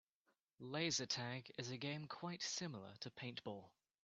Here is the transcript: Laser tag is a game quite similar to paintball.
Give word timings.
Laser 0.57 1.05
tag 1.05 1.51
is 1.59 1.69
a 1.69 1.77
game 1.77 2.07
quite 2.07 2.41
similar 2.41 2.95
to 3.01 3.11
paintball. 3.11 3.69